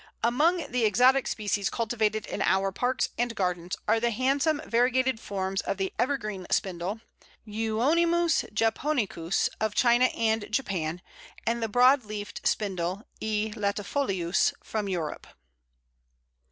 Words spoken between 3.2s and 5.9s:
gardens are the handsome variegated forms of